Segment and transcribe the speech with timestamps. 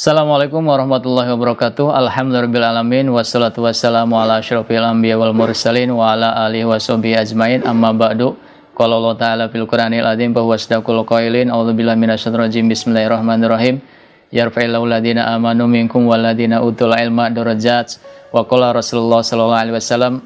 [0.00, 1.92] Assalamualaikum warahmatullahi wabarakatuh.
[1.92, 3.12] Alhamdulillahirrahmanirrahim.
[3.12, 7.60] Wassalatu wassalamu ala asyrafil anbiya wal mursalin wa ala alihi wa ajmain.
[7.68, 8.32] Amma ba'du.
[8.72, 11.52] Qala Allah Ta'ala fil Qur'anil azim bahwa sadaqul qailin.
[11.52, 12.64] A'udzubillahi minasyaitonir rajim.
[12.72, 13.84] Bismillahirrahmanirrahim.
[14.32, 18.00] Yarfa'illahu ladina amanu minkum waladina utul ilma darajat.
[18.32, 20.24] Wa qala Rasulullah sallallahu alaihi wasallam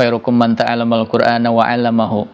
[0.00, 2.24] khairukum man ta'allamal Qur'ana wa 'allamahu.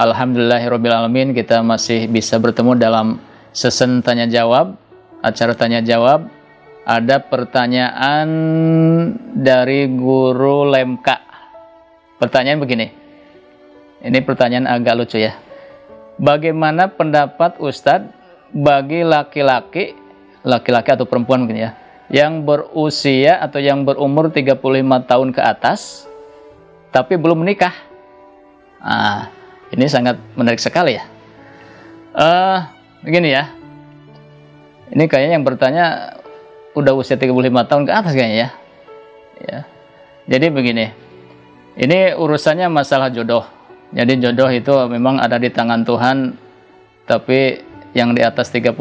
[0.00, 1.36] Alhamdulillahirabbil alamin.
[1.36, 3.20] Kita masih bisa bertemu dalam
[3.52, 4.80] sesen tanya jawab
[5.24, 6.28] acara tanya jawab
[6.84, 8.28] ada pertanyaan
[9.32, 11.16] dari guru Lemka.
[12.20, 12.92] Pertanyaan begini.
[14.04, 15.32] Ini pertanyaan agak lucu ya.
[16.20, 18.12] Bagaimana pendapat Ustadz
[18.52, 19.96] bagi laki-laki,
[20.44, 21.70] laki-laki atau perempuan mungkin ya,
[22.12, 24.60] yang berusia atau yang berumur 35
[25.08, 26.04] tahun ke atas,
[26.92, 27.72] tapi belum menikah?
[28.78, 29.32] Ah,
[29.72, 31.04] ini sangat menarik sekali ya.
[32.14, 32.62] Uh,
[33.02, 33.50] begini ya,
[34.92, 35.84] ini kayaknya yang bertanya
[36.74, 38.48] udah usia 35 tahun ke atas kayaknya ya.
[39.40, 39.60] ya.
[40.24, 40.86] Jadi begini,
[41.78, 43.44] ini urusannya masalah jodoh.
[43.94, 46.34] Jadi jodoh itu memang ada di tangan Tuhan,
[47.06, 47.62] tapi
[47.94, 48.74] yang di atas 35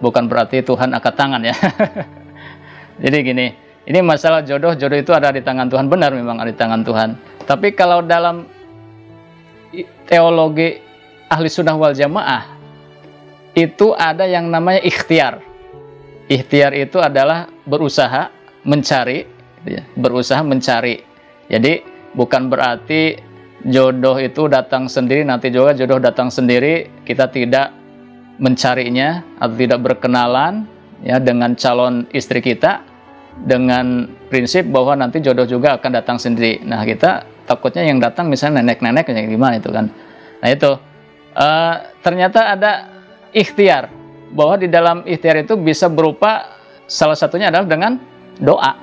[0.00, 1.54] bukan berarti Tuhan angkat tangan ya.
[3.02, 3.46] Jadi gini,
[3.84, 7.08] ini masalah jodoh, jodoh itu ada di tangan Tuhan, benar memang ada di tangan Tuhan.
[7.44, 8.48] Tapi kalau dalam
[10.06, 10.78] teologi
[11.28, 12.53] ahli sunnah wal jamaah,
[13.54, 15.40] itu ada yang namanya ikhtiar.
[16.26, 18.30] Ikhtiar itu adalah berusaha
[18.66, 19.24] mencari,
[19.62, 21.00] gitu ya, berusaha mencari.
[21.46, 21.84] Jadi
[22.18, 23.18] bukan berarti
[23.64, 27.70] jodoh itu datang sendiri, nanti juga jodoh datang sendiri, kita tidak
[28.42, 30.66] mencarinya atau tidak berkenalan
[31.06, 32.82] ya dengan calon istri kita
[33.46, 36.62] dengan prinsip bahwa nanti jodoh juga akan datang sendiri.
[36.66, 39.90] Nah kita takutnya yang datang misalnya nenek-nenek yang gimana itu kan.
[40.42, 40.70] Nah itu
[41.34, 42.72] uh, ternyata ada
[43.34, 43.90] ikhtiar.
[44.34, 47.92] Bahwa di dalam ikhtiar itu bisa berupa salah satunya adalah dengan
[48.40, 48.74] doa.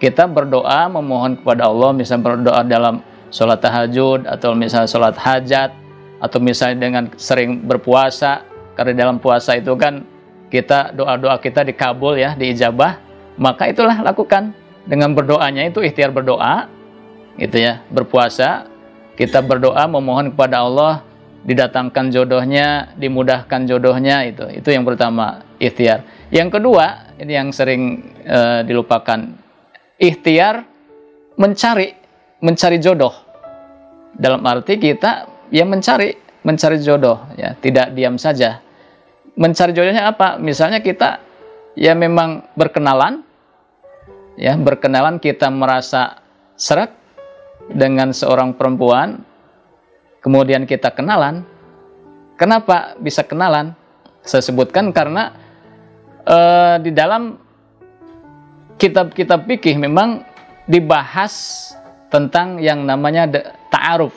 [0.00, 5.70] Kita berdoa memohon kepada Allah misalnya berdoa dalam sholat tahajud atau misalnya sholat hajat
[6.20, 8.44] atau misalnya dengan sering berpuasa
[8.76, 10.04] karena dalam puasa itu kan
[10.48, 12.96] kita doa-doa kita dikabul ya diijabah
[13.36, 14.56] maka itulah lakukan.
[14.80, 16.66] Dengan berdoanya itu ikhtiar berdoa
[17.36, 18.64] gitu ya berpuasa
[19.20, 21.04] kita berdoa memohon kepada Allah
[21.44, 24.44] didatangkan jodohnya, dimudahkan jodohnya itu.
[24.52, 26.04] Itu yang pertama, ikhtiar.
[26.28, 29.32] Yang kedua, ini yang sering uh, dilupakan.
[30.00, 30.64] Ikhtiar
[31.40, 31.96] mencari
[32.40, 33.12] mencari jodoh.
[34.10, 36.12] Dalam arti kita yang mencari
[36.44, 38.60] mencari jodoh ya, tidak diam saja.
[39.36, 40.36] Mencari jodohnya apa?
[40.36, 41.20] Misalnya kita
[41.76, 43.24] ya memang berkenalan
[44.36, 46.20] ya, berkenalan kita merasa
[46.56, 46.92] serak
[47.72, 49.22] dengan seorang perempuan
[50.20, 51.44] kemudian kita kenalan.
[52.40, 53.76] Kenapa bisa kenalan?
[54.24, 55.36] Saya sebutkan karena
[56.24, 57.36] uh, di dalam
[58.80, 60.24] kitab-kitab fikih memang
[60.64, 61.68] dibahas
[62.08, 63.28] tentang yang namanya
[63.68, 64.16] ta'aruf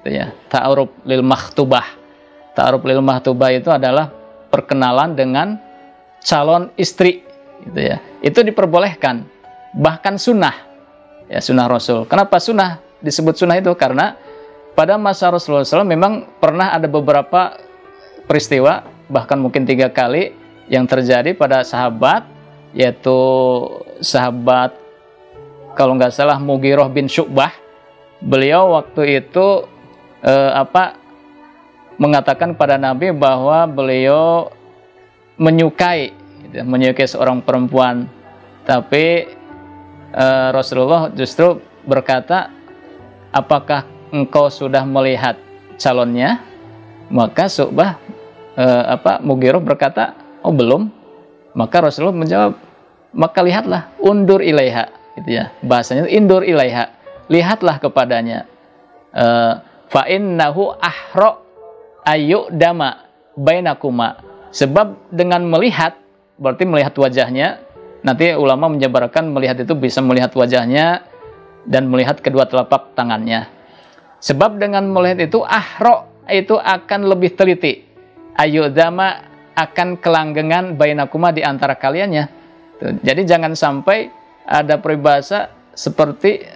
[0.00, 0.36] gitu ya.
[0.52, 1.84] Ta'aruf lil mahtubah.
[2.52, 4.12] Ta'aruf lil mahtubah itu adalah
[4.52, 5.56] perkenalan dengan
[6.20, 7.24] calon istri
[7.64, 8.04] gitu ya.
[8.20, 9.24] Itu diperbolehkan
[9.72, 10.54] bahkan sunnah
[11.32, 12.04] ya sunnah Rasul.
[12.04, 13.72] Kenapa sunnah disebut sunnah itu?
[13.72, 14.12] Karena
[14.72, 17.60] pada masa Rasulullah SAW memang pernah ada beberapa
[18.24, 20.32] peristiwa bahkan mungkin tiga kali
[20.72, 22.24] yang terjadi pada sahabat
[22.72, 23.18] yaitu
[24.00, 24.72] sahabat
[25.76, 27.52] kalau nggak salah Mugiroh bin Syu'bah.
[28.22, 29.68] Beliau waktu itu
[30.24, 30.96] eh, apa
[32.00, 34.48] mengatakan pada Nabi bahwa beliau
[35.36, 36.14] menyukai
[36.48, 38.08] gitu, menyukai seorang perempuan.
[38.64, 39.28] Tapi
[40.16, 42.48] eh, Rasulullah justru berkata
[43.34, 45.40] apakah engkau sudah melihat
[45.80, 46.44] calonnya
[47.12, 48.00] maka Subah
[48.56, 50.88] eh, apa Mugiroh berkata oh belum.
[51.52, 52.56] Maka Rasulullah menjawab
[53.12, 54.88] maka lihatlah undur ilaiha
[55.20, 55.52] gitu ya.
[55.60, 56.88] Bahasanya indur ilaiha
[57.28, 58.48] lihatlah kepadanya.
[59.12, 59.52] Eh,
[59.92, 61.44] fa innahu ahro
[62.08, 63.04] ayu dama
[63.36, 64.20] bainakuma.
[64.52, 65.96] Sebab dengan melihat
[66.40, 67.60] berarti melihat wajahnya
[68.00, 71.04] nanti ulama menjabarkan melihat itu bisa melihat wajahnya
[71.68, 73.46] dan melihat kedua telapak tangannya
[74.22, 77.82] Sebab dengan melihat itu ahro itu akan lebih teliti.
[78.38, 79.18] Ayo dama
[79.58, 82.30] akan kelanggengan bainakuma di antara kaliannya.
[83.02, 84.08] Jadi jangan sampai
[84.46, 86.46] ada peribahasa seperti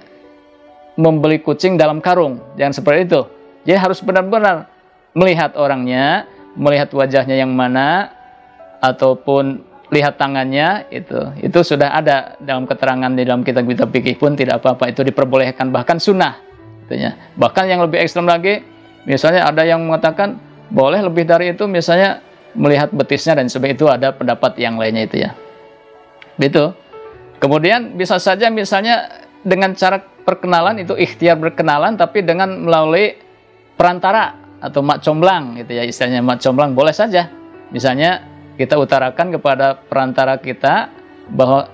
[0.94, 2.38] membeli kucing dalam karung.
[2.54, 3.20] Jangan seperti itu.
[3.66, 4.70] Jadi harus benar-benar
[5.12, 6.24] melihat orangnya,
[6.54, 8.14] melihat wajahnya yang mana,
[8.80, 14.58] ataupun lihat tangannya itu itu sudah ada dalam keterangan di dalam kitab-kitab fikih pun tidak
[14.58, 16.42] apa-apa itu diperbolehkan bahkan sunnah
[16.86, 18.62] Artinya, bahkan yang lebih ekstrem lagi,
[19.10, 20.38] misalnya ada yang mengatakan
[20.70, 22.22] boleh lebih dari itu, misalnya
[22.54, 25.30] melihat betisnya dan sebagainya itu ada pendapat yang lainnya itu ya.
[26.38, 26.72] Itu.
[27.42, 33.18] Kemudian bisa saja misalnya dengan cara perkenalan itu ikhtiar berkenalan tapi dengan melalui
[33.76, 37.28] perantara atau mak comblang gitu ya istilahnya mak comblang boleh saja.
[37.74, 38.24] Misalnya
[38.56, 40.88] kita utarakan kepada perantara kita
[41.28, 41.68] bahwa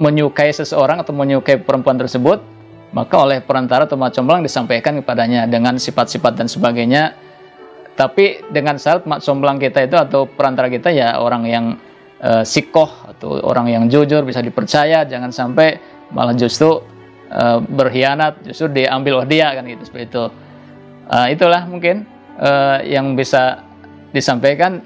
[0.00, 2.40] menyukai seseorang atau menyukai perempuan tersebut
[2.90, 7.14] maka oleh perantara atau mak comblang disampaikan kepadanya dengan sifat-sifat dan sebagainya.
[7.94, 11.64] Tapi dengan syarat mak comblang kita itu atau perantara kita ya orang yang
[12.22, 15.78] uh, sikoh atau orang yang jujur bisa dipercaya jangan sampai
[16.10, 16.82] malah justru
[17.30, 20.24] uh, berkhianat justru diambil oleh dia kan gitu seperti itu.
[21.10, 22.06] Uh, itulah mungkin
[22.38, 23.62] uh, yang bisa
[24.10, 24.82] disampaikan.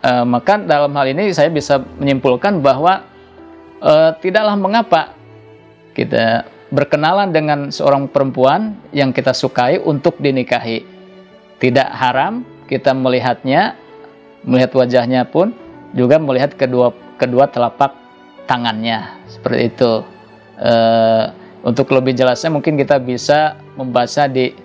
[0.00, 3.04] Uh, maka dalam hal ini saya bisa menyimpulkan bahwa
[3.84, 5.12] uh, tidaklah mengapa
[5.92, 10.86] kita berkenalan dengan seorang perempuan yang kita sukai untuk dinikahi
[11.60, 13.76] tidak haram kita melihatnya,
[14.46, 15.52] melihat wajahnya pun
[15.92, 17.92] juga melihat kedua kedua telapak
[18.48, 19.92] tangannya seperti itu.
[20.56, 20.72] E,
[21.60, 24.56] untuk lebih jelasnya mungkin kita bisa membaca di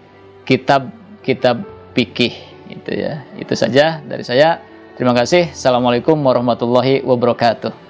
[0.48, 0.88] kitab
[1.20, 1.60] kitab
[1.92, 2.32] fikih
[2.72, 3.28] itu ya.
[3.36, 4.64] Itu saja dari saya.
[4.96, 5.52] Terima kasih.
[5.52, 7.85] Assalamualaikum warahmatullahi wabarakatuh.